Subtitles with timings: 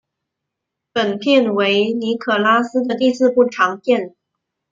[0.93, 4.15] 本片为尼可拉斯的第四部长片。